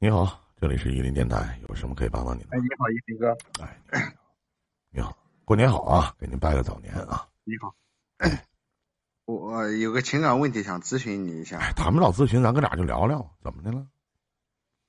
[0.00, 2.56] 你好，这里是伊林电台，有什么可以帮到您的？
[2.56, 3.36] 哎，你好，一林哥。
[3.60, 4.14] 哎，
[4.90, 7.28] 你好，过年好啊，给您拜个早年啊。
[7.42, 7.74] 你好，
[9.26, 11.58] 我有个情感问题想咨询你一下。
[11.58, 13.88] 哎，谈不了咨询，咱哥俩就聊聊，怎么的了？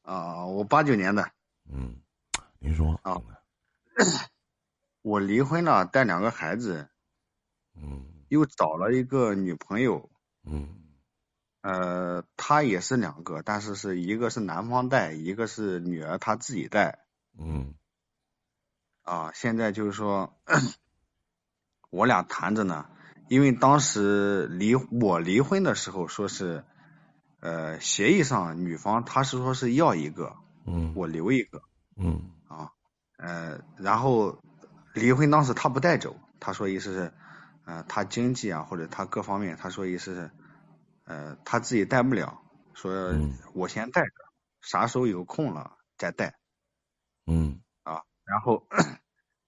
[0.04, 1.32] 啊，我八九年的。
[1.68, 1.96] 嗯，
[2.60, 3.20] 您说啊，
[5.02, 6.88] 我离婚了，带两个孩子。
[7.74, 8.06] 嗯。
[8.28, 10.08] 又找了一个女朋友。
[10.44, 10.79] 嗯。
[11.70, 17.06] 呃，他也是两个，但是是一个是男方带，一个是女儿他自己带。
[17.38, 17.76] 嗯。
[19.04, 20.34] 啊，现在就是说，
[21.92, 22.88] 我俩谈着呢，
[23.28, 26.64] 因为当时离我离婚的时候说是，
[27.40, 31.62] 呃，协议上女方她是说是要一个，嗯，我留一个，
[31.98, 32.72] 嗯，啊，
[33.18, 34.42] 呃，然后
[34.96, 37.14] 离婚当时他不带走，他说意思是，
[37.66, 40.32] 呃，他经济啊或者他各方面，他说意思是。
[41.10, 42.40] 呃，他自己带不了，
[42.76, 43.16] 说
[43.56, 44.12] 我先带着，
[44.62, 46.38] 啥时候有空了再带。
[47.26, 47.62] 嗯。
[47.82, 48.68] 啊，然后，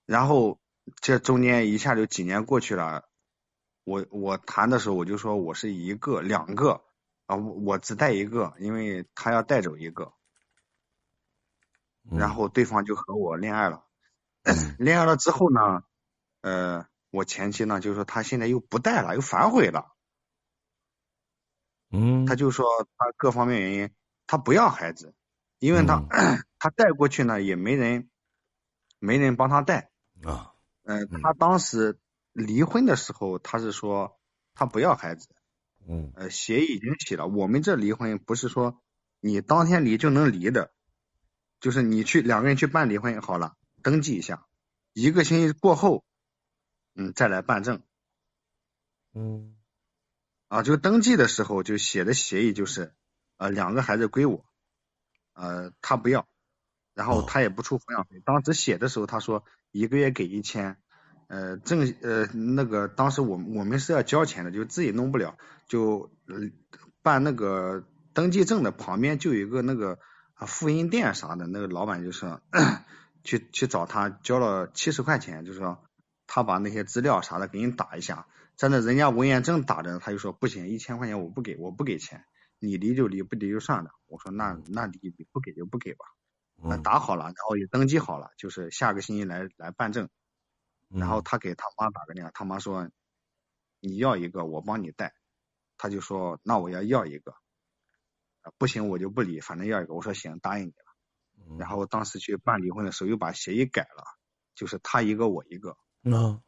[0.07, 0.59] 然后
[1.01, 3.07] 这中间一下就几年过去了，
[3.83, 6.83] 我我谈的时候我就说我是一个两个
[7.27, 10.13] 啊，我我只带一个，因为他要带走一个。
[12.09, 13.85] 然后对方就和我恋爱了，
[14.79, 15.83] 恋爱了之后呢，
[16.41, 19.90] 呃，我前妻呢就说他现在又不带了，又反悔了。
[21.91, 22.65] 嗯，他就说
[22.97, 23.89] 他各方面原因，
[24.27, 25.13] 他不要孩子，
[25.59, 26.01] 因为他
[26.57, 28.09] 他带过去呢也没人，
[28.99, 29.91] 没人帮他带
[30.23, 30.53] 啊。
[30.83, 31.99] 嗯，他当时
[32.33, 34.19] 离婚的时候，他是说
[34.53, 35.27] 他不要孩子。
[35.87, 36.11] 嗯。
[36.15, 38.81] 呃，协议已经写了，我们这离婚不是说
[39.19, 40.71] 你当天离就能离的，
[41.59, 44.45] 就是你去两个人去办离婚好了，登记一下，
[44.93, 46.05] 一个星期过后，
[46.95, 47.81] 嗯，再来办证。
[49.13, 49.55] 嗯。
[50.51, 52.91] 啊，就登记的时候就写的协议就是，
[53.37, 54.43] 呃，两个孩子归我，
[55.33, 56.27] 呃，他不要，
[56.93, 58.21] 然后他也不出抚养费。
[58.25, 60.75] 当时写的时候他说一个月给一千，
[61.27, 65.37] 呃，正呃那个当时我我们是要交钱的，就自己弄不了，
[65.69, 66.11] 就
[67.01, 69.99] 办那个登记证的旁边就有一个那个
[70.35, 72.41] 复印店啥的，那个老板就说
[73.23, 75.81] 去去找他交了七十块钱，就说
[76.27, 78.27] 他把那些资料啥的给你打一下。
[78.61, 82.23] 在那人家文言证打着，他就说不行，一千块钱我不给，我不给钱，
[82.59, 83.89] 你离就离，不离就算了。
[84.05, 86.05] 我说那那离不给就不给吧。
[86.57, 90.09] 那打好了，然后也登记好了，就是下个星期来来办证。
[90.89, 92.87] 然后他给他妈打个电话，他妈说
[93.79, 95.15] 你要一个，我帮你带。
[95.79, 97.33] 他就说那我要要一个，
[98.59, 99.95] 不行我就不离，反正要一个。
[99.95, 101.57] 我说行，答应你了。
[101.57, 104.03] 然后当时去办离婚的时候又把协议改了，
[104.53, 105.75] 就是他一个我一个。
[106.03, 106.43] 嗯。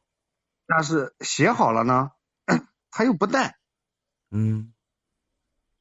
[0.66, 2.12] 但是写好了呢，
[2.92, 3.58] 他又不带。
[4.32, 4.74] 嗯，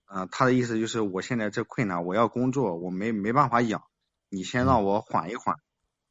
[0.04, 3.84] 啊，他的意思就是我现在这困难，我要工作，我没没办法养，
[4.28, 5.56] 你先让我缓一缓，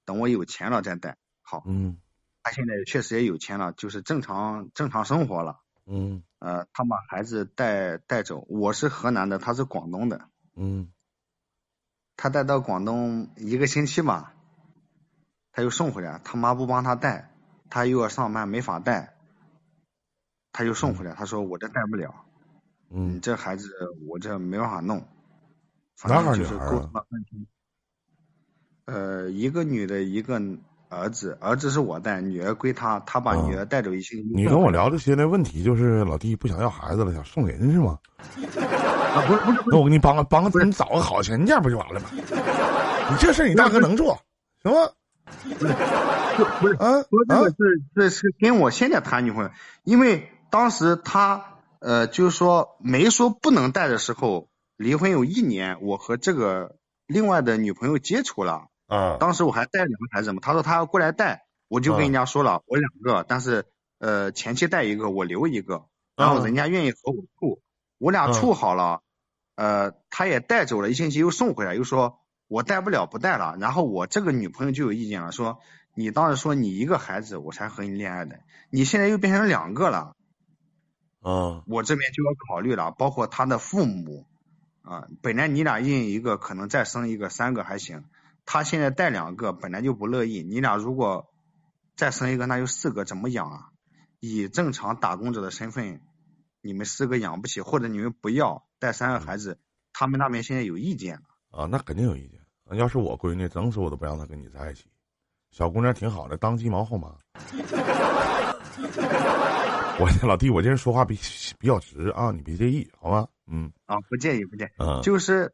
[0.05, 1.17] 等我有钱了再带。
[1.41, 1.63] 好。
[1.65, 1.99] 嗯。
[2.43, 5.59] 他现在确实也有钱了，就是正常正常生活了。
[5.85, 6.23] 嗯。
[6.39, 10.27] 呃，他把孩子带带走，我是河南的，他是广东的。
[10.55, 10.91] 嗯。
[12.17, 14.33] 他带到广东一个星期吧，
[15.51, 17.30] 他又送回来，他妈不帮他带。
[17.71, 19.15] 他又要上班，没法带，
[20.51, 21.13] 他就送回来。
[21.13, 22.13] 他说：“我这带不了，
[22.91, 23.69] 嗯，这孩子
[24.07, 25.01] 我这没办法弄。”
[26.03, 26.91] 男孩女孩啊？
[28.85, 30.41] 呃，一个女的，一个
[30.89, 34.29] 儿子，儿子是我带，女儿归他，他把女儿带走一星期。
[34.33, 37.97] 你跟我聊这些的问题，就是老弟不想要孩子了，想送人是吗？
[38.17, 42.09] 啊，不是不是，那我给你帮个帮个，你找个好钱家不就完了吗？
[42.11, 44.19] 你这事你大哥能做，
[44.63, 44.79] 行吗？
[45.59, 45.73] 不是，
[46.59, 47.55] 不是，啊，说这个是
[47.95, 49.51] 这是跟我现在谈女朋友，
[49.83, 56.77] 因为当时他呃就是说没说不能带的时候，离婚有一年，我和这个
[57.07, 63.65] 另外的女朋友接触了，啊，当时我还带两个孩子嘛，他说他要过来带，我就跟人家说了，我两个，但是
[63.99, 67.61] 呃前期带一个，我留一个，然后人家愿意和我处，
[67.97, 69.01] 我俩处好了，
[69.55, 72.20] 呃他也带走了一星期，又送回来，又说。
[72.51, 73.55] 我带不了，不带了。
[73.61, 75.61] 然后我这个女朋友就有意见了，说
[75.95, 80.17] 你当时说你一个孩子我才和你恋爱的，你现在又变成两个了，
[81.21, 84.27] 嗯，我这边就要考虑了，包括他的父母
[84.81, 88.03] 啊，本来你俩印一个，可能再生一个，三个还行，
[88.45, 90.43] 他现在带两个，本来就不乐意。
[90.43, 91.31] 你俩如果
[91.95, 93.69] 再生一个，那就四个，怎么养啊？
[94.19, 96.01] 以正常打工者的身份，
[96.61, 99.57] 你们四个养不起，或者你们不要带三个孩子，
[99.93, 101.21] 他们那边现在有意见了。
[101.51, 102.40] 啊，那肯定有意见。
[102.75, 104.85] 要是我闺女，整死我都不让她跟你在一起。
[105.51, 107.13] 小姑娘挺好的，当鸡毛后妈。
[109.99, 111.19] 我老弟，我这人说话比
[111.59, 113.27] 比较直啊，你别介意，好吗？
[113.45, 113.71] 嗯。
[113.85, 114.69] 啊，不介意，不介意。
[114.77, 115.01] 嗯。
[115.03, 115.53] 就是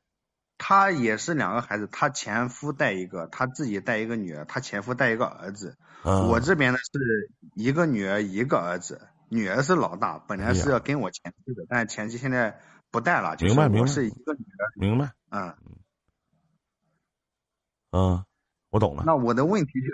[0.57, 5.77] 他也是两个孩子，他前夫带一个，他自己带一个女儿，他前夫带一个儿子。
[6.03, 12.57] 嗯我这边呢是一个女儿一个儿子，女儿是老大，本来是要跟我前妻的，但是前妻现在
[12.91, 14.63] 不带了，就是我明白明白是一个女儿。
[14.75, 15.11] 明白？
[15.31, 15.53] 嗯，
[17.91, 18.25] 嗯，
[18.69, 19.03] 我懂了。
[19.05, 19.87] 那我的问题就，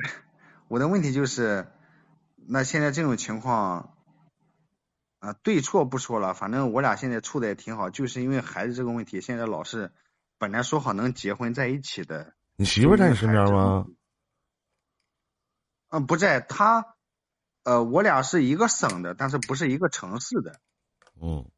[0.67, 1.67] 我的问题就是，
[2.35, 3.95] 那现在这种情况，
[5.19, 9.91] 啊，对错不说了，反正我俩现在处的也挺好，就是因为孩子这个问题，现在老是
[10.37, 13.85] 本来说好能结婚在一起的，你媳妇在你身边吗？
[15.89, 16.95] 嗯，不在，她，
[17.63, 20.59] 呃，我俩是一个省的，但是不是一个城市的
[21.21, 21.49] 嗯，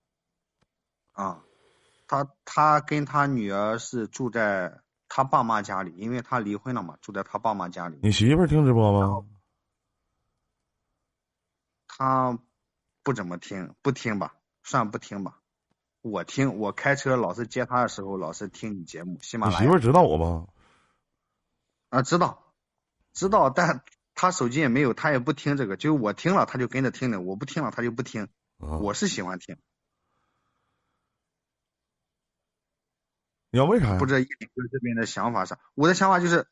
[1.13, 1.41] 啊。
[2.07, 4.81] 他他跟他女儿是住在
[5.15, 7.97] 他爸妈家里，因为他离婚了嘛，住在他爸妈家里。
[8.03, 9.25] 你媳妇儿听直播吗？
[11.87, 12.37] 他
[13.01, 15.39] 不怎么听，不听吧，算不听吧。
[16.01, 20.49] 我听，我开车老是接他的时候，老是听你节目，喜马拉雅你媳妇儿知道我吗？
[21.91, 22.43] 啊，知道，
[23.13, 23.85] 知道，但
[24.15, 28.23] 他手机也没有，他也不听这个，就我听了他就跟着听的，我不听了他就不听。
[28.57, 29.57] 啊，我是喜欢听，
[33.55, 33.97] 你要为啥呀？
[33.97, 35.57] 不知道叶林哥这边的想法啥？
[35.75, 36.45] 我的想法就是，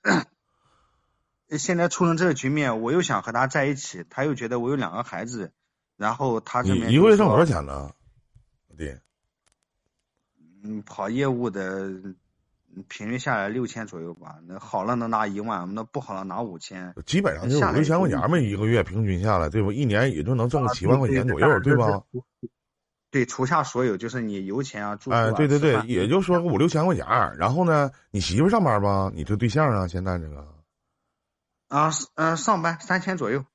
[1.58, 5.52] 现在出成这个局面，我又想和他在一起，他又觉得我有两个孩子，
[5.98, 7.92] 然后他这边一个月挣多少钱呢？
[8.70, 8.96] 老弟，
[10.64, 12.16] 嗯，跑业务的嗯
[12.88, 16.96] 平均下来六千左右吧，那好了能拿一万，那不好了拿五千。
[17.06, 19.74] 基本上就五六千块钱嘛，一个月平均下来，对不？
[19.74, 22.02] 一年也就能挣个啊七万块钱左右，对吧？？
[23.14, 27.36] 对，除下所有，就是你油钱啊、住宿啊、哎，对对对也就说个五六千块钱儿。
[27.38, 29.12] 然后呢，你媳妇儿上班吧？
[29.14, 30.40] 你这对象啊，现在这个
[31.68, 33.46] 啊，嗯呃，上班三千左右。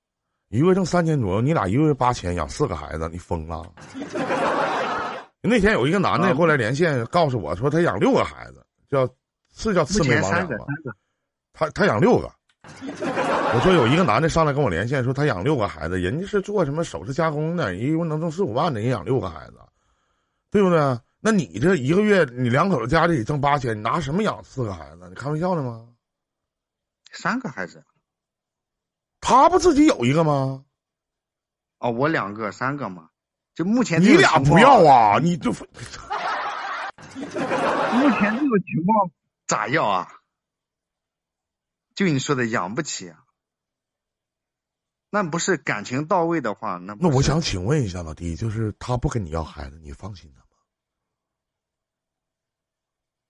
[0.48, 3.64] 一个月挣三千左右，你俩一个月八千，养四个孩子，你疯了？
[5.40, 9.04] 那天有一个男的啊过来连线，告诉我说他养六个孩子，叫
[9.52, 10.66] 是叫目魑魅前三个，魍魉吗？
[11.52, 12.30] 他他养六个。
[13.54, 19.54] 我说有一个男的上来跟我连线，说他养六个孩子，人家是做什么首饰加工的，一共能挣四五万的，人养六个孩子，
[20.50, 20.98] 对不对？
[21.20, 25.06] 那你这一个月你两口子家里挣八千，你拿什么养四个孩子？
[25.08, 25.88] 你开玩笑呢吗？
[27.12, 27.82] 三个孩子
[29.20, 30.64] 他不自己有一个吗？
[31.80, 33.08] 哦，我两个，三个嘛。
[33.54, 35.16] 就目前你俩不要啊！
[35.16, 35.18] 啊！
[35.18, 35.58] 你就 目
[37.18, 39.10] 前这个情况
[39.48, 40.06] 咋要啊？
[41.98, 43.24] 就你说的养不起啊？
[45.10, 50.46] 那不是感情到位的话，那那我想请问一下老弟，就是他不跟你要孩子，你放心他吗？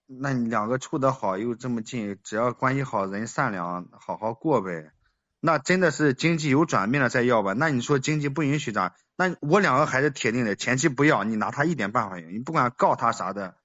[0.05, 4.91] 那你两个处得好又这么近，只要关系好，人善良，好好过呗。
[5.39, 7.53] 那真的是经济有转变了再要吧？
[7.53, 8.95] 那你说经济不允许咋？
[9.15, 12.29] 那我两个孩子铁定的，前期不要，你拿他一点办法没有。
[12.29, 13.55] 你不管告他啥的，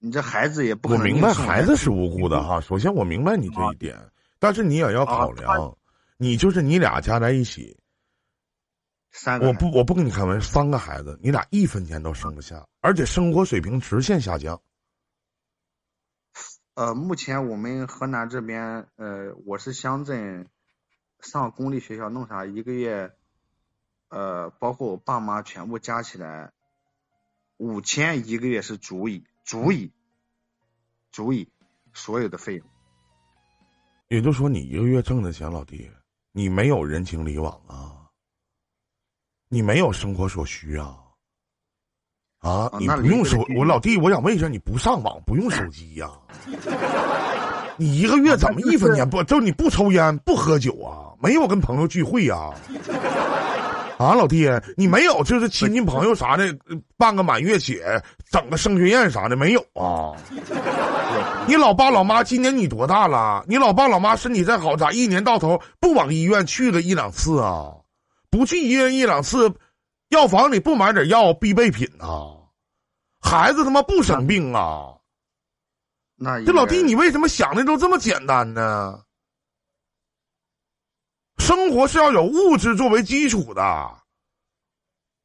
[0.00, 5.76] 你这孩子也不可能我明白孩子是无辜的哈，首先我明白你这一点，但是你也要考量，
[6.16, 7.78] 你就是你俩加在一起，
[9.10, 14.60] 三个我不我不跟你开玩笑，三个孩子，你俩一分钱都生不下，而且生活水平直线下降。
[16.74, 20.48] 呃，目前我们河南这边，呃，我是乡镇，
[21.18, 23.12] 上公立学校弄啥，一个月，
[24.08, 26.52] 呃，包括我爸妈全部加起来，
[27.56, 29.92] 五千一个月是足以，足以，
[31.10, 31.50] 足以
[31.92, 32.68] 所有的费用。
[34.08, 35.90] 也就说，你一个月挣的钱，老弟，
[36.32, 38.08] 你没有人情礼往啊，
[39.48, 40.96] 你没有生活所需啊，
[42.40, 46.10] 啊，你不用手，我老弟，我想问一下，你不上网，不用手机呀、
[47.76, 49.22] 你一个月怎么一分钱不？
[49.24, 51.12] 就你不抽烟不喝酒啊？
[51.20, 52.54] 没有跟朋友聚会呀、啊？
[53.98, 58.00] 老弟，你没有就是亲戚朋友啥的呃办个满月节，
[58.30, 60.14] 整个升学宴啥的没有啊？
[61.48, 63.44] 你老爸老妈今年你多大了？
[63.48, 67.72] 你老爸老妈身体再好，咋一年到头不往医院去个一两次啊？
[68.30, 69.52] 不去医院一两次，
[70.10, 72.36] 药房里不买点药必备品啊？
[73.20, 74.94] 孩子他妈不生病啊？
[76.14, 79.00] 那这老弟，你为什么想的都这么简单呢？
[81.38, 83.62] 生活是要有物质作为基础的。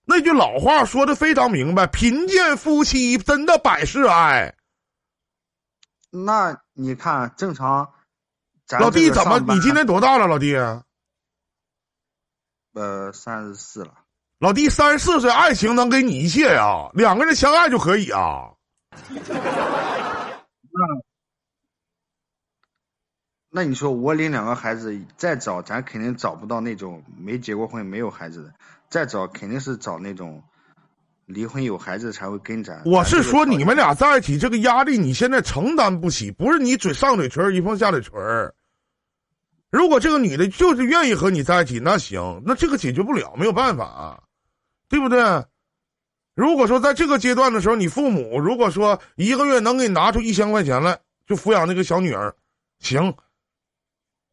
[0.05, 4.53] 那句老话说的非常明白：贫贱夫妻真的百事哀。
[6.10, 7.93] 那你看正常，
[8.79, 10.27] 老弟，怎么你今年多大了？
[10.27, 10.55] 老弟，
[12.74, 13.93] 呃三十四了？
[14.39, 18.51] 老弟三十四岁，爱情能给你一切呀、两个人相爱就可以啊。
[19.10, 20.82] 那
[23.62, 28.53] 你说我领两个孩子再找，咱肯定找不到那种没结过婚、没有孩子的，
[28.89, 30.41] 再找肯定是找那种，
[31.27, 32.81] 离婚有孩子才会跟咱。
[32.86, 38.55] 我是说你们俩在一起这个压力，你现在承担不起，不是你嘴上嘴唇一碰下嘴唇儿。
[39.69, 44.24] 如果这个女的就是愿意和你在一起，那行，那这个解决不了，没有办法，
[44.89, 45.45] 对不对？
[46.36, 52.33] 如果说在这个阶段的时候，你父母如果说一个月能给你拿出一千块钱来，就抚养那个小女儿，
[52.79, 53.13] 行，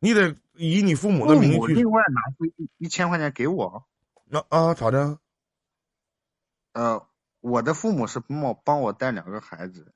[0.00, 1.75] 你得以你父母的名义去。
[1.75, 3.87] 另外拿出一一千块钱给我。
[4.25, 5.19] 那啊，咋的？
[6.73, 7.07] 呃，
[7.40, 9.92] 我的父母是帮我帮我带两个孩子。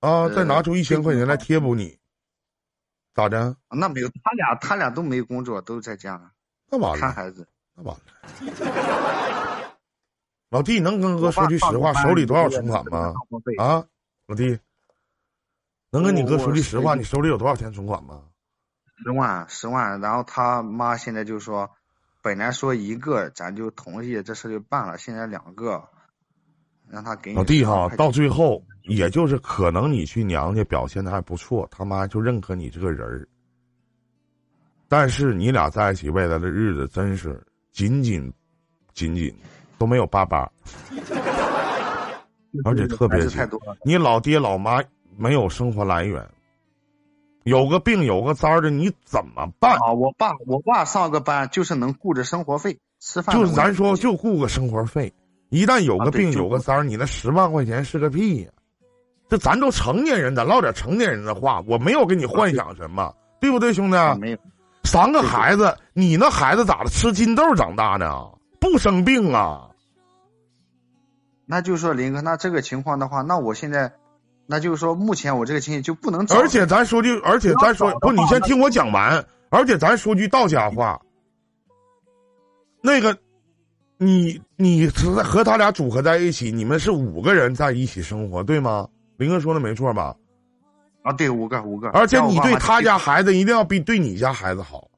[0.00, 1.98] 啊，再拿出一千块钱来贴补你。
[3.14, 3.56] 咋的？
[3.68, 6.32] 那没有，他俩他俩都没工作，都在家。
[6.70, 6.98] 那完了。
[6.98, 7.46] 看孩子。
[7.74, 8.02] 那完了。
[10.50, 13.12] 老弟，能跟哥说句实话，手里多少存款吗？
[13.58, 13.86] 啊，
[14.26, 14.58] 老弟，
[15.90, 18.27] 能跟你哥说句实话，你手里有多少钱存款吗？
[19.02, 20.00] 十万，十万。
[20.00, 21.70] 然后他妈现在就说，
[22.22, 24.98] 本来说一个，咱就同意这事就办了。
[24.98, 25.82] 现在两个，
[26.88, 28.62] 让他给你老弟哈，到最后。
[28.84, 33.28] 也就是可能你去娘家表现的还不错，他妈就认可你这个人儿。
[34.88, 37.38] 但是你俩在一起未来的日子真是
[37.70, 38.32] 仅仅，
[38.94, 39.30] 仅仅
[39.76, 40.50] 都没有爸爸，
[42.64, 43.46] 而且特别紧。
[43.84, 44.82] 你老爹老妈
[45.18, 46.26] 没有生活来源，
[47.48, 49.92] 有个病有个灾的你怎么办啊？
[49.94, 55.10] 我爸我爸上个班就是能顾着生活费吃饭，就是咱说就顾个生活费，
[55.48, 58.50] 一旦有个病有个灾，你那十万块钱是个屁呀！
[59.30, 61.62] 这咱都成年人，咱唠点成年人的话。
[61.66, 63.96] 我没有给你幻想什么，对不对，兄弟？
[64.20, 64.38] 没有。
[64.84, 66.90] 三个孩子，你那孩子咋的？
[66.90, 68.26] 吃金豆长大呢？
[68.60, 69.70] 不生病啊？
[71.46, 73.92] 那就说，林哥，那这个情况的话，那我现在，
[74.50, 76.26] 那就是说，目前我这个亲戚就不能。
[76.30, 79.22] 而且咱说句，而且咱说不，你先听我讲完。
[79.50, 81.00] 而且咱说句道家话，
[82.82, 83.16] 那个，
[83.98, 88.88] 你你和他俩组合在一起，你们是五个人在一起生活，对吗？
[89.18, 90.16] 林哥说的没错吧？
[91.02, 94.88] 啊，对，五个五个，而且你对他家孩子一定要比对你家孩子好。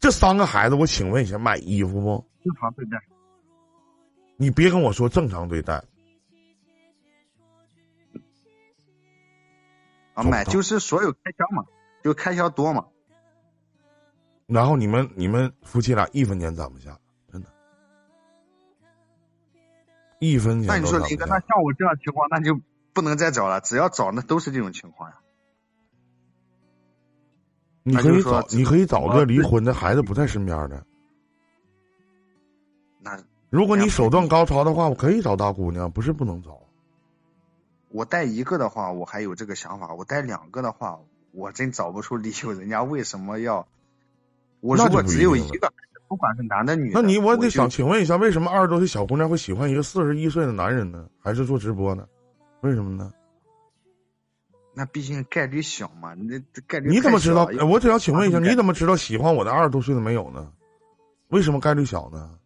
[0.00, 2.24] 这三个孩子，我请问一下，买衣服不？
[2.44, 2.98] 正常对待。
[4.36, 5.82] 你别跟我说正常对待。
[10.14, 11.64] 啊，买就是所有开销嘛，
[12.02, 12.86] 就开销多嘛。
[14.46, 16.98] 然后你们你们夫妻俩一分钱攒不下，
[17.30, 17.48] 真的，
[20.18, 20.68] 一分钱。
[20.68, 22.58] 那你说林哥，那像我这样情况，那就。
[22.94, 25.16] 不能再找了，只要找那都是这种情况呀。
[27.82, 30.86] 你可以找，你可以找个离婚的孩子不在身边的。
[33.00, 36.60] 那如果你手段高超的话，我可以找大姑娘，不是不能找。
[37.94, 40.98] 我带一个的话，我还有这个想法；我带两个的话，
[41.30, 43.68] 我真找不出理由，人家为什么要？
[44.58, 45.72] 我如果只有一个，
[46.08, 51.08] 不管是男的女的，那你我得想请问一下，为什么二十多岁小姑娘会喜欢一个四十一岁的男人呢？
[51.20, 52.04] 还是做直播呢？
[52.62, 53.12] 为什么呢？
[54.74, 57.48] 那毕竟概率小嘛，你这概率你怎么知道？
[57.64, 60.52] 我只要请问一下，你怎么知道喜欢我的二十多岁的没有呢？
[61.28, 62.40] 为什么概率小呢？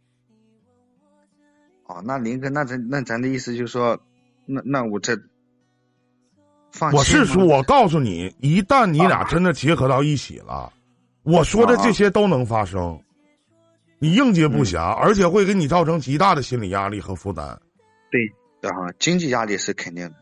[1.86, 3.98] 哦，那林哥，那咱那咱的意思就是说，
[4.44, 5.16] 那那我这，
[6.92, 10.72] 我是说，我告诉你，一旦你俩真的结合到一起了，
[11.22, 12.98] 我说的这些都能发生，
[13.98, 17.46] 你应接不暇，而且会给你造成极大的心理压力和负担。
[18.10, 18.20] 对。
[18.60, 20.14] 啊，经济压力是肯定的。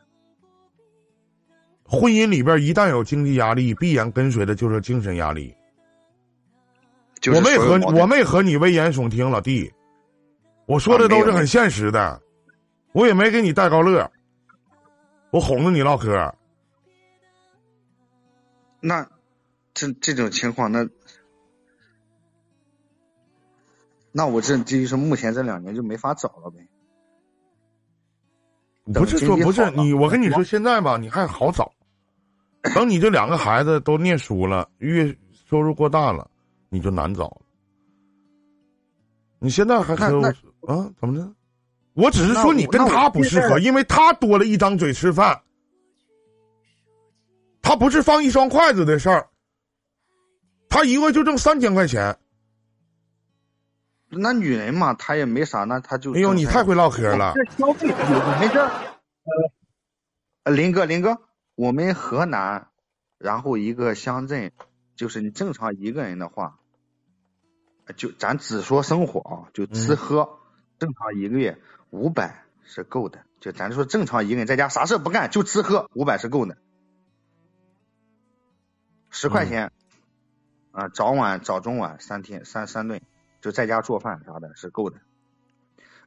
[1.84, 5.54] 婚姻里边一旦有经济压力，必然跟随的就是精神压力。
[7.32, 9.72] 我没和我没和你危言耸听，老弟，
[10.66, 12.20] 我说的都是很现实的，
[12.92, 14.10] 我也没给你戴高乐，
[15.36, 16.34] 我哄着你唠嗑。
[18.80, 19.06] 那
[19.74, 20.88] 这这种情况，那
[24.12, 26.66] 那我这这就是目前这两年就没法找了呗。
[28.94, 31.70] 不是说不是你，我跟你说，现在吧，你还好找。
[32.74, 35.14] 等你这两个孩子都念书了，月
[35.50, 36.30] 收入过大了，
[36.70, 37.42] 你就难找了。
[39.38, 40.90] 你现在还还有啊？
[40.98, 41.35] 怎么着？
[41.96, 45.42] 我只是说你跟他不适合，因为他多了一张嘴吃饭，
[47.62, 49.30] 他不是放一双筷子的事儿。
[50.68, 52.18] 他一个月就挣三千块钱。
[54.10, 57.32] 那女人嘛，她也没啥，那她就哎呦，你太会唠嗑了。
[57.34, 58.70] 这消费，我们这
[60.44, 61.18] 呃，林哥，林哥，
[61.54, 62.68] 我们河南，
[63.18, 64.52] 然后一个乡镇，
[64.94, 66.58] 就是你正常一个人的话，
[67.96, 70.38] 就咱只说生活啊，就吃喝，
[70.78, 71.58] 正常一个月
[71.90, 73.20] 五百是够的。
[73.40, 76.56] 就咱说正常一个人在家啥事不干，就吃喝，五百是够的。
[79.10, 79.72] 十块钱，
[80.72, 83.00] 啊，早晚早中晚三天三三顿。
[83.42, 84.96] 就在家做饭啥的，是够的。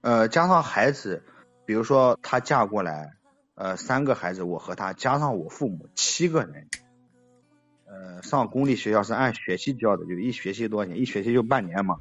[0.02, 1.24] 呃，加上孩子，
[1.66, 3.14] 比如说她嫁过来，
[3.56, 6.68] 呃，三个孩子，我和她加上我父母七个人，
[7.86, 11.00] 呃，上公立学校是按学期交的，就一学期多少钱？
[11.00, 11.96] 一学期就半年嘛。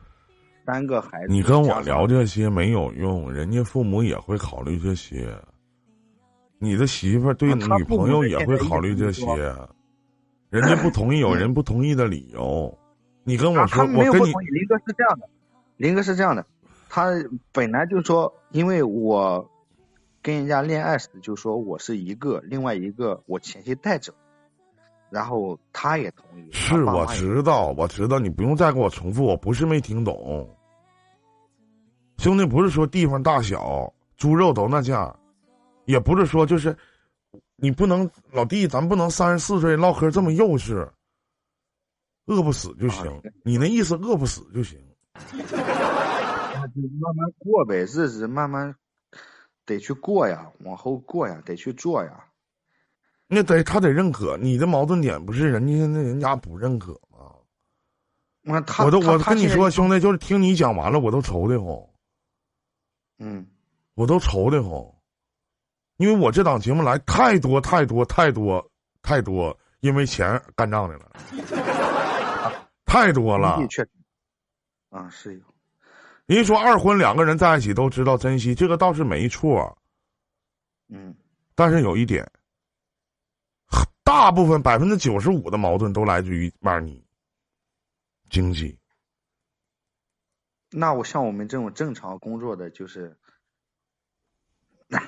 [0.69, 5.35] 三个孩子，你跟我聊这些没有用，人家父母也会考虑这些。
[6.59, 9.25] 你的媳妇对女朋友也会考虑这些，
[10.51, 12.77] 人家不同意有人不同意的理由。
[13.25, 15.27] 你跟我说，我跟你林哥是这样的，
[15.79, 16.45] 林哥是这样的，
[16.91, 17.07] 他
[17.51, 19.49] 本来就说，因为我
[20.21, 24.13] 跟人家恋爱时就说我是一个，另外一个我前妻带着，
[25.09, 26.47] 然后他也同意。
[26.53, 30.47] 是我知道，我知道，你不用再给我重复，我不是没听懂。
[32.19, 35.15] 兄弟，不是说地方大小，猪肉都那价，
[35.85, 36.77] 也不是说就是，
[37.55, 40.89] 你不能老弟，咱不能三十四岁唠嗑这么幼稚，
[42.27, 43.23] 饿不死就行。
[43.45, 44.79] 你那意思饿不死就行。
[45.15, 48.75] 那就慢慢过呗，日子慢慢
[49.65, 52.25] 得去过呀，往后过呀，得去做呀。
[53.29, 57.31] 那得他得认可你的矛盾点，不是人家那人家不认可吗？
[58.43, 61.81] 那他我都我跟你说，兄弟，就是听你讲完了，我都愁的慌。
[63.19, 63.47] 嗯，
[63.95, 64.85] 我都愁的慌，
[65.97, 68.71] 因为我这档节目来太多太多太多
[69.03, 71.11] 太多，因为钱干仗的了，
[72.87, 73.59] 太多了。
[73.69, 73.91] 确实，
[74.91, 75.45] 啊是有。
[76.27, 79.77] 人说二婚两个人在一起都知道珍惜，这个倒是没错。
[80.89, 81.15] 嗯，
[81.55, 82.31] 但是有一点，
[84.05, 87.05] 大部分百分之九十五的矛盾都来自于嘛你
[88.31, 88.78] 经济。
[90.71, 93.17] 那我像我们这种正常工作的，就是
[94.87, 95.01] 那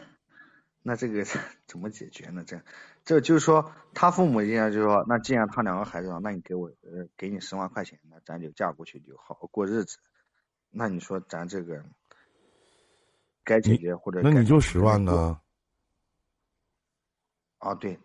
[0.83, 1.25] 那这个
[1.67, 2.45] 怎么解决呢？
[2.47, 2.61] 这
[3.05, 9.99] 这就是说，他父母现在就说，那既然他两个孩子了，那你给我呃给你十万块钱，那咱就嫁过去就好好过日子。
[10.71, 11.85] 那你说咱这个
[13.45, 15.41] 该解决或者那你就十万呢？
[17.59, 17.99] 啊，对，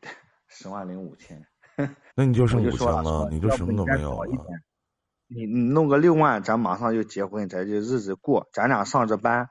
[0.48, 1.48] 十万零五千。
[2.16, 4.48] 那你就剩五千了，你就什么都没有了。
[5.36, 8.48] 你你弄个六万，咱马上就结婚，咱就日子过。
[8.54, 9.50] 咱俩上着班，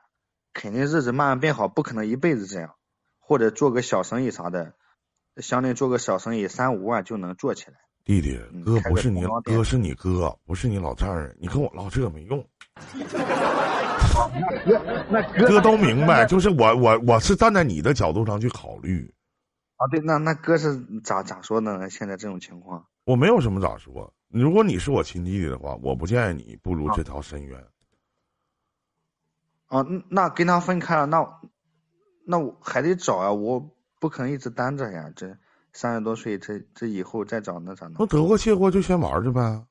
[0.55, 2.75] 肯定日子慢慢变好，不可能一辈子这样。
[3.19, 4.73] 或者做个小生意啥的，
[5.37, 7.75] 相当于做个小生意，三五万就能做起来。
[8.03, 11.37] 弟弟，哥不是你，哥是你哥，不是你老丈人。
[11.39, 12.43] 你跟我唠这没用。
[15.11, 19.15] 那哥都明白，就是我我我是站在你的角度上去考虑。
[19.77, 21.91] 啊，对，那那哥是咋咋说呢？
[21.91, 24.15] 现在这种情况，我没有什么咋说。
[24.41, 27.65] 如果你是我亲弟弟的话，我不建议你步入这条深渊。
[29.67, 31.41] 啊，那跟他分开了，那
[32.27, 33.61] 那我还得找啊，我
[34.01, 35.09] 不可能一直单着呀。
[35.15, 35.37] 这
[35.73, 37.95] 三十多岁，这这以后再找那咋弄？
[37.99, 39.65] 那得过且过就先玩去呗。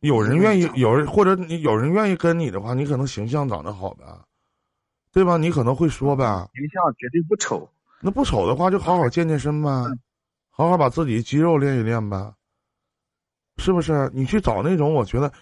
[0.00, 4.04] 有人愿意，有人或者你有人愿意跟你的话，你可能形象长得好呗，
[5.10, 5.38] 对吧？
[5.38, 6.24] 你可能会说呗。
[6.52, 7.68] 形象绝对不丑。
[8.00, 9.68] 那不丑的话，就好好健健身呗，
[10.50, 12.34] 好好把自己肌肉练一练呗。
[13.58, 14.10] 是不是？
[14.14, 15.32] 你去找那种，我觉得，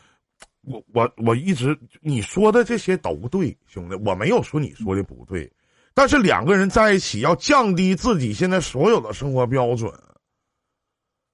[0.63, 5.53] 我我我一直你说的这些都对，兄弟，我没有说你说的不对，
[5.95, 9.93] 但是两个人在一起要降低自己现在所有的生活标准，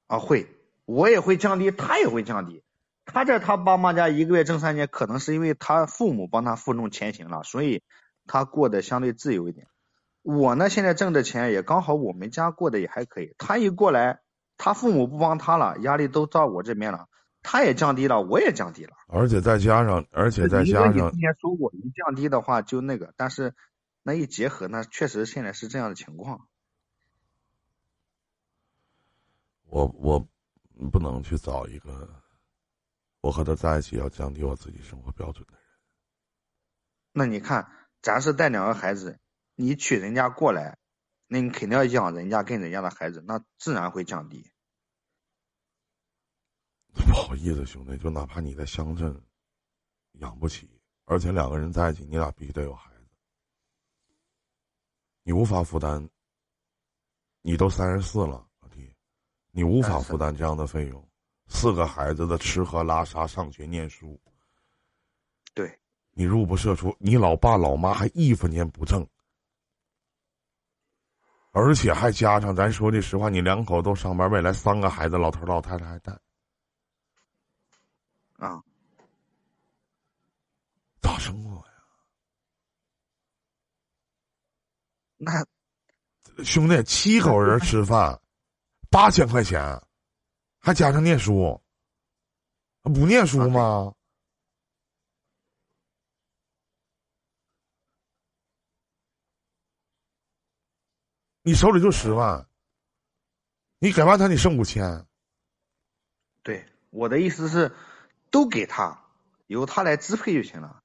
[0.08, 0.46] 啊，会，
[0.84, 2.62] 我也会降低，他也会降低。
[3.04, 7.82] 他在他爸妈家一个月挣三千，可能是因为他父母帮他负重前行了，所以
[8.26, 9.68] 他过得相对自由一点。
[10.22, 13.34] 我呢，现在挣的钱也刚好，我们家过得也还可以。
[13.38, 14.20] 他一过来。
[14.64, 17.08] 他父母不帮他了，压力都到我这边了，
[17.42, 23.56] 他也降低了，我也降低了，而且再加上，而且再加上，你之前说过，一降低的话就那个，但是
[24.04, 26.46] 那一结合，那确实现在是这样的情况。
[29.64, 30.28] 我我
[30.92, 32.08] 不能去找一个
[33.20, 35.62] 我和他在一起要降低我自己生活标准的人。
[37.12, 37.68] 那你看，
[38.00, 39.18] 咱是带两个孩子，
[39.56, 40.78] 你娶人家过来。
[41.26, 44.51] 那你肯定要养人家跟人家的孩子，那自然会降低。
[47.06, 49.18] 不好意思，兄弟，就哪怕你在乡镇
[50.20, 50.68] 养不起，
[51.06, 53.06] 而且两个人在一起，你俩必须得有孩子，
[55.22, 56.08] 你无法负担。
[57.44, 58.94] 你都三十四了，老弟，
[59.50, 61.08] 你无法负担这样的费用，
[61.48, 64.20] 四个孩子的吃喝拉撒、上学念书，
[65.52, 65.76] 对，
[66.12, 69.04] 你入不敷出，你老爸老妈还一分钱不挣。
[71.50, 76.16] 而且还加上，咱说句实话，你两口都上班，未来三个孩子，老头老太太还带，
[78.42, 78.60] 啊，
[81.00, 81.72] 咋生活呀？
[85.16, 85.46] 那
[86.42, 88.20] 兄弟七口人吃饭，
[88.90, 89.80] 八千块钱，
[90.58, 91.62] 还加上念书，
[92.82, 93.94] 不念书吗？
[101.42, 102.48] 你手里就十万，
[103.78, 105.06] 你给完他，你剩五千。
[106.42, 107.72] 对，我的意思是，
[108.32, 108.98] 都给他，
[109.46, 110.82] 由他来支配就行了。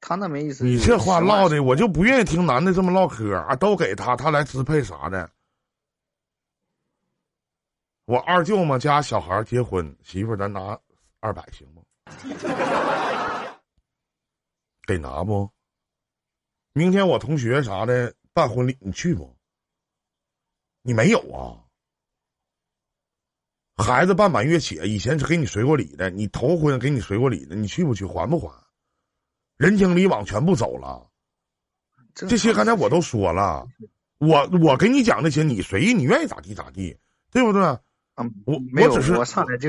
[0.00, 0.64] 他那没意思。
[0.64, 3.56] 你这话唠的，我就不愿意听男的这么唠嗑啊！
[3.56, 5.28] 都给他，他来支配啥的。
[8.04, 10.78] 我二舅嘛家小孩结婚，媳妇咱拿
[11.20, 11.82] 二百行吗？
[14.86, 15.50] 得拿不？
[16.72, 19.36] 明天我同学啥的办婚礼，你去不？
[20.82, 21.59] 你没有啊？
[23.82, 28.04] 孩子办满月起，以前是给你随过礼的，你头婚给你随过礼的，你去不去？
[28.04, 28.52] 还不还？
[29.56, 31.06] 人情礼往全部走了，
[32.14, 33.66] 这些刚才我都说了，
[34.18, 36.96] 我我给你讲那些，你随意，你愿意咋地咋地，
[37.30, 37.60] 对不对？
[38.44, 39.14] 我我只是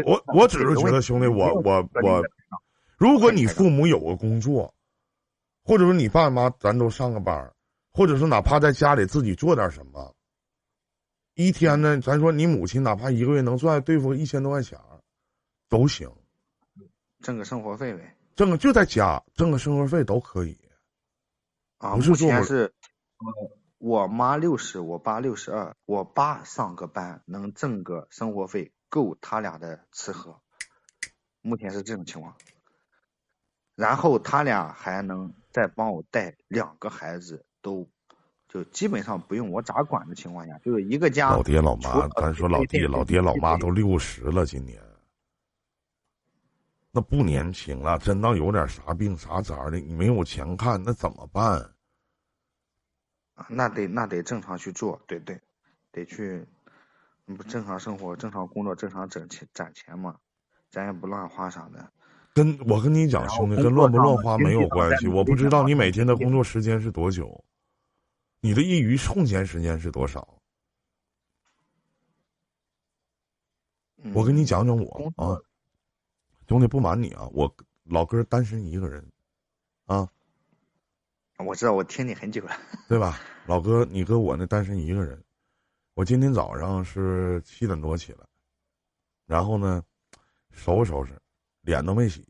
[0.06, 2.22] 我我只是觉得兄弟，我我我，
[2.98, 4.74] 如果你父母有个工作，
[5.64, 7.52] 或者说你爸妈咱都上个班，
[7.94, 10.14] 或者说哪怕在家里自己做点什么，
[11.46, 14.80] 一天呢，咱说你母亲哪怕一个月能赚对付一千多块钱，
[15.70, 16.10] 都行，
[17.22, 20.58] 挣个生活费呗，挣个就在家挣个生活费都可以，
[21.78, 22.74] 啊，目前是。
[23.78, 25.76] 我妈六十，我爸六十二。
[25.86, 30.40] 我爸上个班能挣个生活费，够他俩的吃喝。
[31.42, 32.36] 目前是这种情况。
[33.74, 37.90] 然后他俩还能再帮我带两个孩子，都
[38.52, 41.30] 就基本上不用我咋管的情况下，就是一个家。
[41.30, 44.78] 老爹老妈，咱说老弟老爹老妈都六十了，今年
[46.92, 51.72] 那不年轻了，真到有点啥病啥灾的，你没有钱看，那怎么办？
[53.48, 55.40] 那得那得正常去做，对对，
[55.94, 56.46] 得去，
[57.26, 60.18] 不正常生活、正常工作、正常挣钱攒钱嘛，
[60.70, 61.90] 咱也不乱花啥的。
[62.34, 65.08] 跟我跟你讲，兄弟，跟乱不乱花没有关系。
[65.08, 67.42] 我不知道你每天的工作时间是多久，
[68.42, 70.28] 你的业余空闲时间是多少。
[74.16, 75.38] 我跟你讲讲我啊，
[76.48, 79.08] 兄弟，不瞒你啊，我老哥单身一个人，
[79.86, 80.10] 啊。
[81.38, 82.52] 我知道，我听你很久了，
[82.88, 83.86] 对吧，老哥？
[83.86, 85.24] 你哥我那单身一个人，
[85.94, 88.20] 我今天早上是七点多起来，
[89.26, 89.84] 然后呢，
[90.52, 91.20] 收拾收拾，
[91.62, 92.28] 脸都没洗，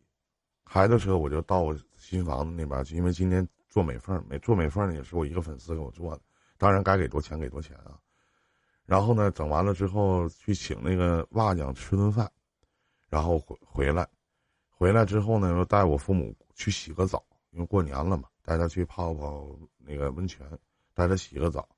[0.66, 6.22] 开着车我就到我新房子那边去，因为今天做美缝，美做美缝呢也是我一个粉丝给我做的，
[6.60, 7.98] 当然该给多钱给多钱啊。
[8.86, 12.30] 然后呢，整完了之后去请那个瓦匠吃顿饭，
[13.10, 14.08] 然后回回来，
[14.70, 18.28] 回来之后呢，又带我父母去洗个澡，因为过年了嘛。
[18.44, 20.46] 带他去泡泡那个温泉，
[20.96, 21.70] 带他洗个澡。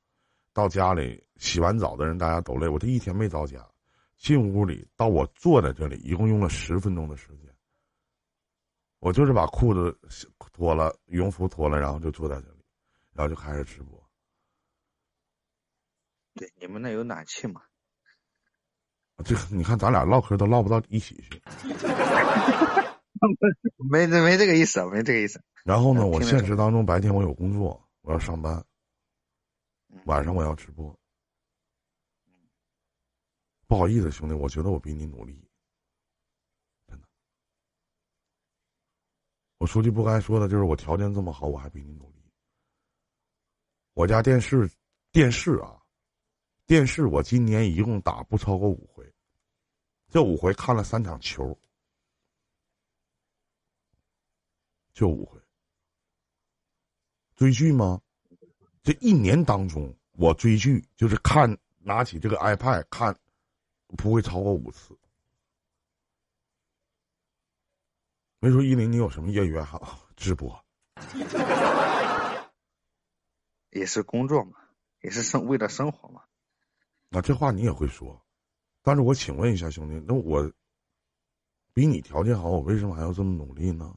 [0.53, 3.63] 到家里洗完澡的人大家都累，我这一天没到家。
[4.17, 7.52] 进屋里到我坐在这里，一共用了十分钟的时间。
[9.03, 9.99] 我就是把裤子
[10.53, 12.63] 脱了，羽绒服脱了，然后就坐在这里，
[13.11, 14.01] 然后就开始直播。
[16.35, 17.61] 对，你们那有暖气吗？
[19.25, 21.41] 这你看，咱俩唠嗑都唠不到一起去。
[23.77, 25.43] 没没这个意思，没这个意思。
[25.65, 28.65] 然后呢，我现实当中白天我有工作，我要上班，
[30.05, 30.97] 晚上我要直播。
[33.67, 35.45] 不好意思，兄弟，我觉得我比你努力，
[36.87, 37.07] 真的。
[39.63, 42.21] 我说句不该说的，就是我条件这么好，我还比你努力。
[43.93, 44.69] 我家电视，
[45.09, 45.81] 电视啊，
[46.65, 49.09] 电视，我今年一共打不超过五回，
[50.09, 51.57] 这五回看了三场球，
[54.93, 55.39] 就五回。
[57.33, 58.01] 追剧吗？
[58.81, 63.17] 这一年当中，我追剧就是看，拿起这个 iPad 看，
[63.95, 64.93] 不会超过五次。
[68.43, 69.99] 没说依林，你有什么业余爱好？
[70.17, 70.65] 直播，
[73.71, 74.57] 也是工作嘛，
[74.99, 76.23] 也是生为了生活嘛。
[77.07, 78.21] 那这话你也会说，
[78.81, 80.51] 但是我请问一下兄弟，那我
[81.73, 83.95] 比你条件好，我为什么还要这么努力呢？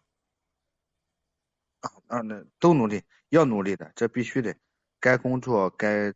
[2.06, 4.56] 啊，那都努力，要努力的，这必须得，
[5.00, 6.14] 该工作、该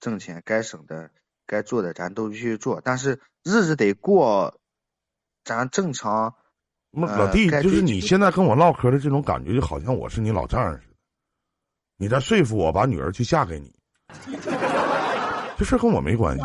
[0.00, 1.12] 挣钱、该省的、
[1.46, 2.80] 该做的，咱都必须做。
[2.80, 4.60] 但是日子得过，
[5.44, 6.34] 咱正常。
[6.92, 10.94] 老弟，就是你现在跟我唠嗑的这种感觉，就好像我是你老丈人似的，
[11.96, 13.72] 你在说服我把女儿去嫁给你，
[15.56, 16.42] 这事跟我没关系。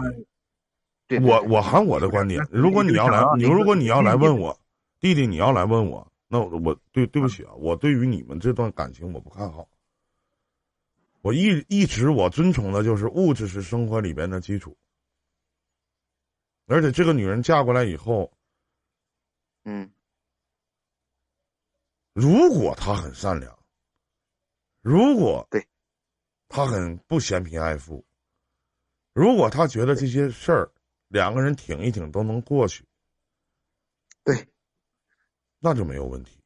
[1.21, 4.59] 我我喊我的观点，如果你要来，你如果你要来问我，
[4.99, 6.05] 弟弟，你要来问我。
[6.27, 9.67] 那我对对不起啊，我对于你们这段感情我不看好。
[11.21, 14.75] 我一一直我尊崇的就是物质是生活里边的基础，
[16.67, 18.31] 而且这个女人嫁过来以后，
[19.63, 19.89] 嗯，
[22.15, 23.59] 如果他很善良，
[24.79, 25.67] 如果对，
[26.47, 28.05] 他很不嫌贫爱富，
[29.11, 30.71] 如果他觉得这些事儿
[31.09, 32.85] 两个人挺一挺都能过去，
[34.23, 34.47] 对，
[35.59, 36.39] 那就没有问题。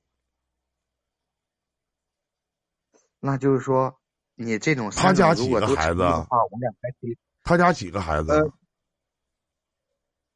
[3.19, 3.95] 那就是说，
[4.33, 5.99] 你这种他家几个孩子？
[5.99, 7.15] 的话，我俩还可以。
[7.43, 8.51] 他家几个孩子？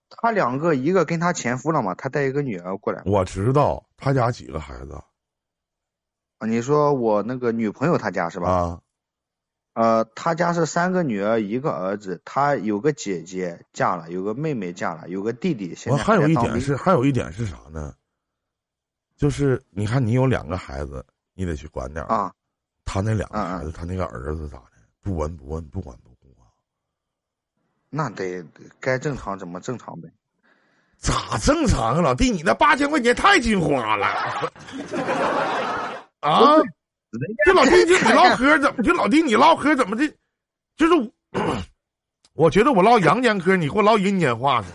[0.09, 3.01] 他两个，一个跟他前夫了嘛，他带一个女儿过来。
[3.07, 5.03] 我知道他家几个孩子。
[6.43, 8.51] 啊，你说我那个女朋友她家是吧？
[8.51, 8.79] 啊。
[9.75, 12.21] 呃，她家是三个女儿，一个儿子。
[12.25, 15.73] 她有个姐姐嫁了，有个妹妹嫁了，有个弟弟。
[15.73, 17.95] 现在还有一点是，还有一点是啥呢？
[19.15, 22.33] 就是你看，你有两个孩子，你得去管点啊。
[22.83, 24.65] 他那两个孩子，他那个儿子咋的？
[25.01, 26.51] 不闻不问，不管不顾啊？
[27.89, 28.43] 那得
[28.81, 30.09] 该正常怎么正常呗？
[30.97, 32.29] 咋正常啊，老弟？
[32.29, 34.51] 你那八千块钱太金花了
[36.23, 36.57] 啊！
[37.45, 38.81] 这老弟，就你唠嗑怎么？
[38.83, 40.07] 这老弟，你唠嗑怎么的？
[40.75, 41.11] 就是，
[42.33, 44.67] 我觉得我唠阳间嗑，你给我唠阴间话呢？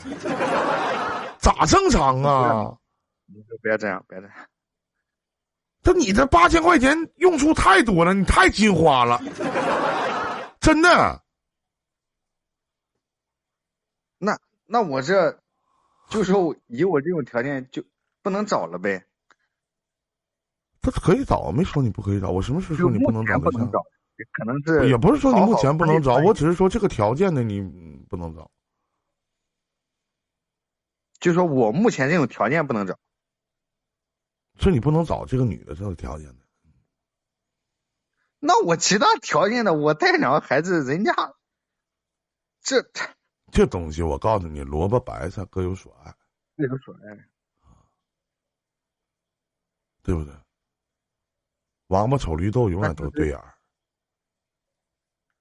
[1.40, 2.76] 咋正常啊？
[3.26, 4.34] 你就别这样，别这样。
[5.82, 9.20] 这你这八千块钱用处太多了，你太金花了，
[10.60, 11.22] 真的。
[14.18, 15.40] 那那我这，
[16.10, 17.82] 就说以我这种条件就
[18.22, 19.04] 不能找了呗。
[20.90, 22.30] 他可以找，没说你不可以找。
[22.30, 23.38] 我什么时候说你不能找？
[23.38, 23.78] 不能找，
[24.32, 27.60] 可能是也不是说你目前不能找，我只是说这个条件的你
[28.08, 28.50] 不能找。
[31.20, 32.98] 就说我目前这种条件不能找。
[34.60, 36.44] 是你不能找这个女的这个条件的，
[38.40, 41.12] 那我其他条件的，我带两个孩子，人家
[42.60, 42.90] 这
[43.52, 46.12] 这东西，我告诉你，萝卜白菜各有所爱，
[46.56, 47.28] 各有所爱，
[50.02, 50.34] 对不对？
[51.88, 53.54] 王八瞅绿豆，永远都对眼儿，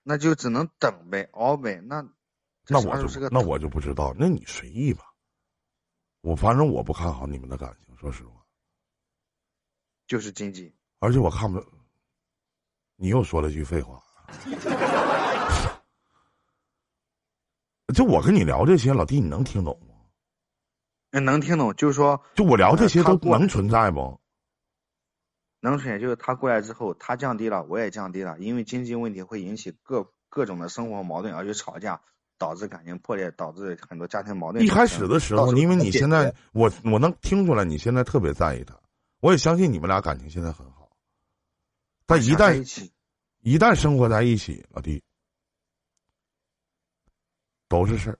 [0.03, 1.81] 那就只能等呗，熬呗。
[1.85, 2.01] 那
[2.67, 5.03] 那我就那我就不知道，那你随意吧。
[6.21, 8.31] 我反正我不看好你们的感情，说实话。
[10.07, 11.63] 就是经济，而且我看不，
[12.95, 14.01] 你又说了句废话。
[17.93, 21.19] 就我跟你聊这些，老弟，你能听懂吗？
[21.19, 24.19] 能听懂，就是说，就我聊这些都能存在不？
[25.67, 31.99] 能选，就是他过来之后，他降低了，我也降低了，因为经济问题会引起各各种的生活矛盾，而且吵架，
[32.37, 34.63] 导致感情破裂，导致很多家庭矛盾。
[34.63, 38.75] 一开始的时候，因为你现在，我我能听出来，你现在特别在意他。
[39.19, 40.89] 我也相信你们俩感情现在很好，
[42.05, 42.63] 但一旦
[43.41, 45.03] 一旦生活在一起，老弟
[47.67, 48.19] 都是事儿。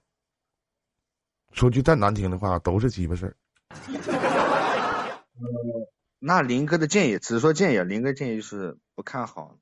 [1.52, 3.36] 说句再难听的话，都是鸡巴事儿。
[6.20, 9.60] 那林哥的建议只是说建议，林哥建议是不看好。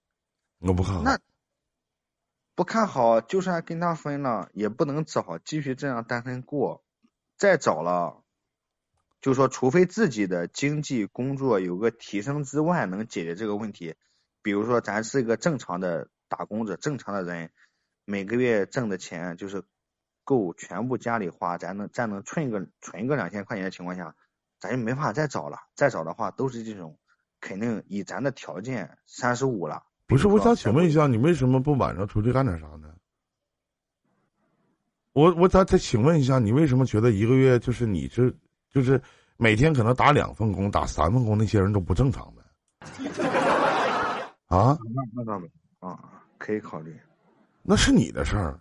[0.60, 1.04] 我不看好。
[1.04, 1.20] 那
[2.56, 6.86] 不看好，就算跟他分了，也不能找，继续这样单身过，
[7.38, 8.24] 再找了。
[9.20, 13.96] 就说，除非自己的经济工作有个提升之外，能解决这个问题。
[14.42, 17.52] 比如说，咱是一个正常的打工者，正常的人，
[18.06, 19.64] 每个月挣的钱就是
[20.24, 24.16] 够全部家里花，咱能咱能存个存个两千块钱的情况下，
[24.66, 25.58] 咱就没法再找了。
[25.76, 26.98] 再找的话，都是这种，
[27.40, 29.84] 肯定以咱的条件三十五了。
[30.08, 32.90] 不是，我想请问一下，你为什么不晚上出去干点啥呢？
[35.14, 38.34] 我我再再请问一下，你为什么觉得一个月就是你这？
[38.72, 39.02] 就是
[39.38, 42.44] 每天可能打两份工、打三份工，那些人都不正常的
[44.48, 44.78] 啊？
[44.94, 45.48] 那那倒没
[45.80, 45.98] 啊，
[46.38, 46.94] 可以考虑。
[47.64, 48.60] 那是你的事儿，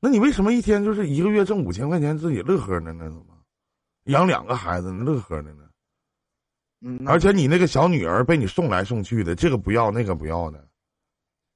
[0.00, 2.94] 那你为什么一天就是一个月挣五千块钱自己乐呵呢？
[2.94, 3.33] 那怎么
[4.04, 5.64] 养两个孩子乐呵的呢？
[6.80, 10.68] 嗯，而且你那个小女儿被你送来送去的，这个不要那个不要的，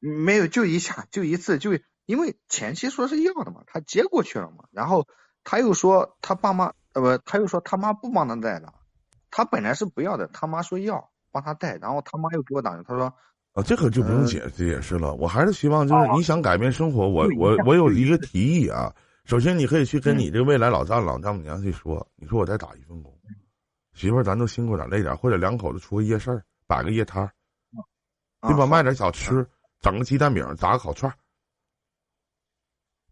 [0.00, 5.06] 没有就一下就一次就因为前期说是要的嘛，他接过去了嘛，然后
[5.44, 7.18] 他又说他爸妈呃。
[7.18, 8.72] 不，他又说他妈不帮他带了，
[9.30, 13.14] 他本来是不要的，他妈说要帮他带，然后他妈又给我打电话，他说
[13.52, 15.14] 啊，这个就不用解释解释了。
[15.14, 18.94] 我还是希望就是你想改变生活，我我我有一个提议啊。
[19.28, 23.14] 首先，你可以去跟你这个未来老丈老丈母娘去说，你说我再打一份工，
[23.92, 27.30] 媳妇儿咱都辛苦点累点，或者两口子出个夜市摆个夜摊儿，
[28.40, 28.66] 对吧？
[28.66, 29.46] 卖点小吃，
[29.80, 31.14] 整个鸡蛋饼，炸个烤串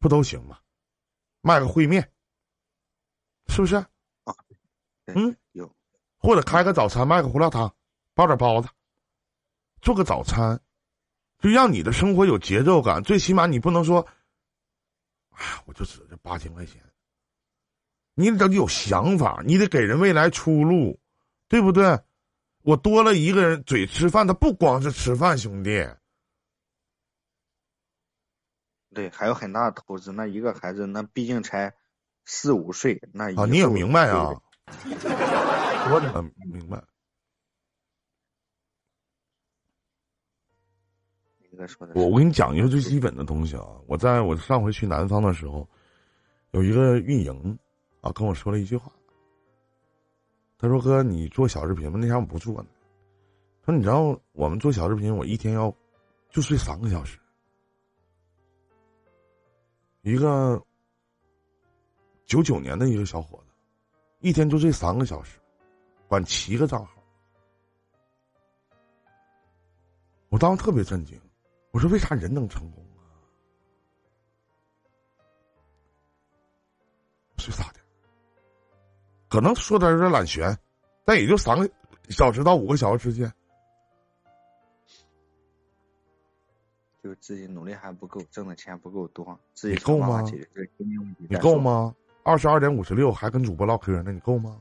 [0.00, 0.58] 不都行吗？
[1.42, 2.10] 卖个烩面。
[3.48, 3.76] 是不是？
[3.76, 4.34] 啊，
[5.04, 5.70] 嗯，有，
[6.16, 7.70] 或者开个早餐，卖个胡辣汤，
[8.14, 8.70] 包点包子，
[9.82, 10.58] 做个早餐，
[11.40, 13.02] 就让你的生活有节奏感。
[13.02, 14.06] 最起码你不能说，
[15.36, 16.82] 哎，我就指这八千块钱，
[18.14, 20.98] 你得有想法，你得给人未来出路，
[21.48, 22.00] 对不对？
[22.62, 25.88] 我多了一个人嘴吃饭，他不光是吃饭，兄弟。
[28.92, 30.10] 对，还有很大的投资。
[30.10, 31.74] 那一个孩子，那毕竟才
[32.24, 34.30] 四五岁，那啊，你也明白啊？
[35.90, 36.82] 我 嗯，明白。
[41.94, 43.66] 我我跟你讲一个最基本的东西啊！
[43.86, 45.66] 我在我上回去南方的时候，
[46.50, 47.58] 有一个运营
[48.02, 48.92] 啊跟我说了一句话。
[50.58, 51.98] 他说：“哥，你做小视频吗？
[51.98, 52.68] 那天我不做呢。
[53.64, 55.74] 说你知道我们做小视频，我一天要
[56.30, 57.18] 就睡三个小时。
[60.02, 60.62] 一个
[62.24, 63.52] 九九年的一个小伙子，
[64.20, 65.38] 一天就睡三个小时，
[66.06, 66.92] 管七个账号。
[70.28, 71.18] 我当时特别震惊。”
[71.76, 73.04] 我说：“为啥人能成功啊？
[77.36, 77.80] 是咋的，
[79.28, 80.58] 可能说的有点懒悬，
[81.04, 81.70] 但也就三个
[82.08, 83.30] 小时到五个小时之间。
[87.04, 90.24] 就自己努力还不够，挣的钱不够多，自己你够吗？
[91.28, 91.94] 你够吗？
[92.22, 94.58] 二十二点五十六还跟主播唠嗑呢，你够吗？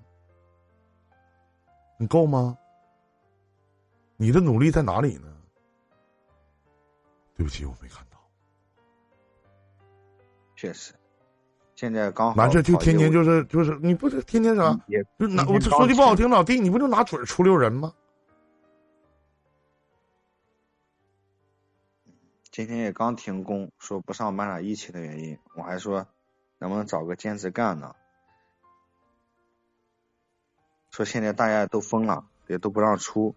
[1.97, 2.58] 你够吗？
[4.17, 5.32] 你的努力在哪里呢？”
[7.36, 8.17] 对不起，我没看到。
[10.56, 10.93] 确实，
[11.76, 14.74] 现在刚好完事就天天就是就是你不是天天啥？
[15.19, 17.93] 就拿我说句不好听，老弟，你不就拿嘴出溜人吗？
[22.52, 25.38] 今天也刚停工，说不上班了，疫情的原因。
[25.58, 26.08] 我还说
[26.58, 27.93] 能不能找个兼职干呢？
[30.89, 33.36] 说现在大家都封了，也都不让出。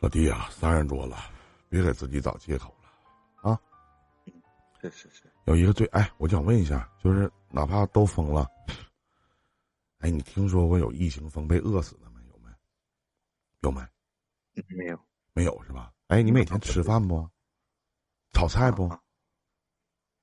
[0.00, 1.16] 老弟呀，三十多了，
[1.68, 3.60] 别给自己找借口了，啊！
[4.80, 5.24] 是是是。
[5.46, 8.48] 有一个最哎，我想问一下，就是哪怕都封了，
[9.98, 12.50] 哎，你听说过有疫情封被饿死的吗有没？
[13.60, 13.82] 有没？
[14.76, 14.98] 没有。
[15.32, 15.92] 没有是吧？
[16.06, 17.28] 哎，你每天吃饭不？
[18.32, 18.88] 炒菜不？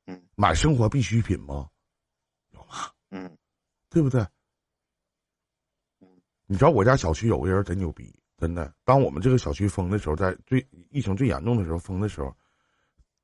[0.06, 0.26] 嗯。
[0.36, 1.54] 买生活必需品不？
[2.52, 2.90] 有吗？
[3.10, 3.38] 嗯。
[3.90, 4.22] 对不对？
[6.00, 6.08] 嗯。
[6.46, 8.18] 你知道我家小区有个人真牛逼。
[8.38, 12.36] 真的，当我们这个小区封的时候，在最疫情最严重的时候封的时候，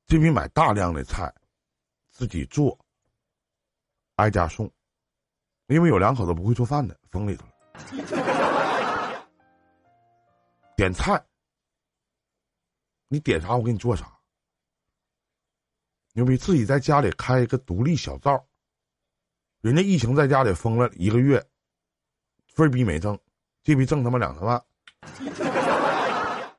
[0.06, 1.32] 这边买大量的菜，
[2.08, 2.78] 自己做，
[4.16, 4.72] 挨家送，
[5.66, 7.52] 因为有两口子不会做饭的，封里头了。
[10.76, 11.22] 点菜，
[13.08, 14.18] 你点啥我给你做啥。
[16.14, 18.46] 牛逼，自己在家里开一个独立小灶，
[19.60, 21.46] 人家疫情在家里封了一个月，
[22.46, 23.18] 分逼没挣，
[23.62, 24.64] 这逼挣他妈两三万。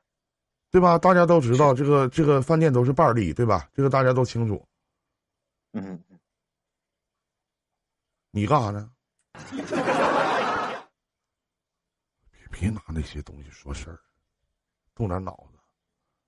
[0.70, 0.98] 对吧？
[0.98, 3.68] 大家都知道这个这个饭店都是伴利，对吧？
[3.72, 4.66] 这个大家都清楚。
[5.72, 6.02] 嗯，
[8.30, 8.90] 你干啥呢？
[12.30, 14.00] 别 别拿那些东西说事儿，
[14.94, 15.58] 动点脑子，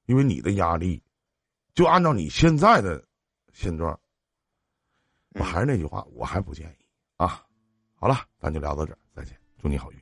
[0.07, 1.02] 因为你的压力，
[1.74, 3.05] 就按照你现在的
[3.52, 3.98] 现状，
[5.31, 7.44] 我还是那句话，我还不建议啊。
[7.94, 10.00] 好了，咱就聊到这儿，再见，祝你好运。